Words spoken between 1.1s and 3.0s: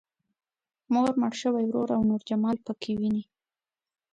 مړ شوی ورور او نور جمال پکې